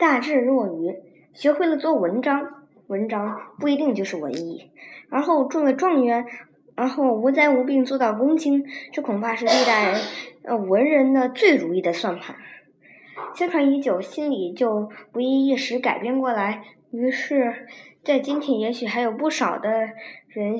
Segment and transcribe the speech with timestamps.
[0.00, 0.96] 大智若愚，
[1.34, 4.70] 学会了做文章，文章不一定就是文艺。
[5.10, 6.24] 然后中了状元，
[6.74, 9.94] 然后无灾无病做到公卿，这恐怕是历代
[10.42, 12.34] 呃文人的最如意的算盘。
[13.34, 16.64] 相传已久，心里就不易一时改变过来。
[16.90, 17.66] 于是，
[18.02, 19.90] 在今天，也许还有不少的
[20.28, 20.58] 人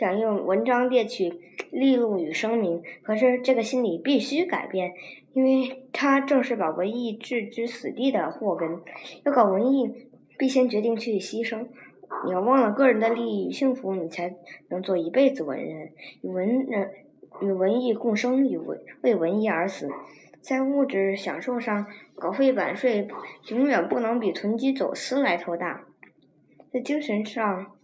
[0.00, 1.30] 想用文章猎取
[1.70, 2.82] 利禄与声名。
[3.02, 4.94] 可是，这个心理必须改变，
[5.34, 8.80] 因为它正是把文艺置之死地的祸根。
[9.26, 11.66] 要搞文艺，必先决定去牺牲。
[12.24, 14.34] 你要忘了个人的利益与幸福，你才
[14.70, 15.90] 能做一辈子文人，
[16.22, 16.90] 与文人
[17.42, 19.90] 与文艺共生，与文为文艺而死。
[20.40, 23.06] 在物质享受上，稿费版税
[23.50, 25.84] 永远不能比囤积走私来头大。
[26.72, 27.76] 在精神上，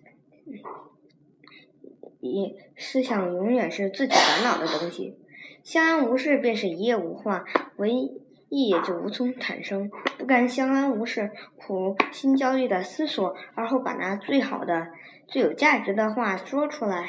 [2.76, 5.16] 思想永远是自己烦恼的东西。
[5.62, 7.44] 相安无事便是一夜无话，
[7.76, 9.90] 文艺也就无从产生。
[10.18, 14.88] 不甘相安无事，苦心焦虑的思索，而后把那最好的、
[15.26, 17.08] 最有价值的话说出来。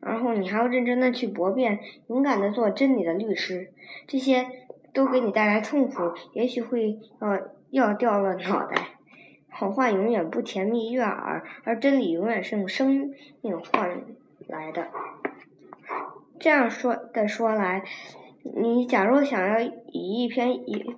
[0.00, 3.70] 然后你还要认真的去驳辩，勇敢的做真理的律师，
[4.08, 4.46] 这些
[4.92, 8.88] 都给你带来痛苦，也许会呃要掉了脑袋。
[9.48, 14.02] 好话永远不甜蜜悦耳，而真理永远是用生命换
[14.48, 14.88] 来的。
[16.38, 17.82] 这样说的说来，
[18.42, 20.96] 你假如想要以一篇一。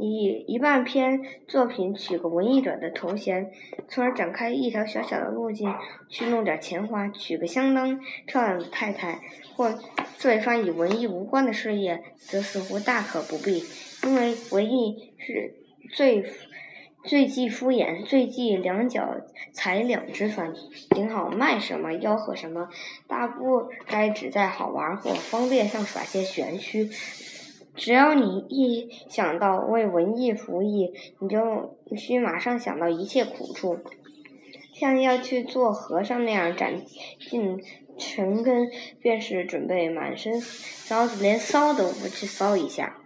[0.00, 3.50] 以一半篇作品取个文艺者的头衔，
[3.88, 5.74] 从而展开一条小小的路径，
[6.08, 9.18] 去弄点钱花，娶个相当漂亮的太太，
[9.56, 9.76] 或
[10.16, 13.64] 做一番与文艺无关的事业，则似乎大可不必，
[14.04, 15.52] 因为文艺是
[15.92, 16.24] 最
[17.04, 19.20] 最忌敷衍、最忌两脚
[19.52, 20.52] 踩两只船，
[20.90, 22.68] 顶好卖什么吆喝什么，
[23.06, 26.90] 大不该只在好玩或方便上耍些玄虚。
[27.76, 33.78] 只要你一想到为文艺服役，你就需马上想到一切苦处，
[34.74, 36.82] 像要去做和尚那样斩
[37.20, 37.62] 尽
[37.96, 38.68] 尘根，
[39.00, 42.96] 便是准备满身骚子，连骚都不去骚一下。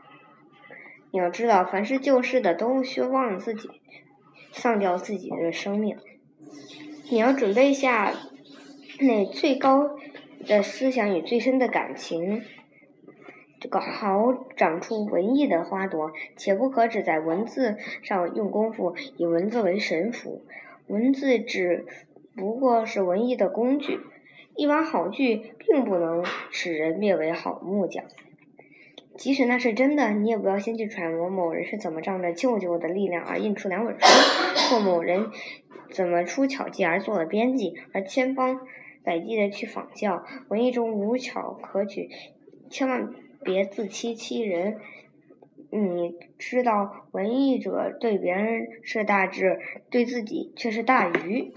[1.12, 3.68] 你要知道，凡是救世的都需忘了自己，
[4.50, 5.98] 丧掉自己的生命。
[7.10, 8.14] 你要准备下
[8.98, 9.90] 那最高
[10.46, 12.42] 的思想与最深的感情。
[13.60, 20.42] 这个好长出文艺的花朵，且不可只在文字上用功夫，以文字为神符。
[20.86, 21.84] 文字只
[22.34, 24.00] 不过是文艺的工具，
[24.56, 28.02] 一碗好剧并不能使人变为好木匠。
[29.16, 34.06] 即使那是真的，你也不要先去揣摩某人是怎么仗着舅舅的力量而印出两本书，
[34.70, 35.30] 或某人
[35.90, 38.60] 怎么出巧计而做了编辑，而千方
[39.04, 40.24] 百计的去仿效。
[40.48, 42.08] 文艺中无巧可取，
[42.70, 43.12] 千万。
[43.44, 44.78] 别自欺欺人，
[45.72, 49.58] 你知道，文艺者对别人是大智，
[49.90, 51.52] 对自己却是大愚。